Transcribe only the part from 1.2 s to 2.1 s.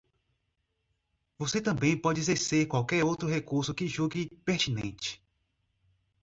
Você também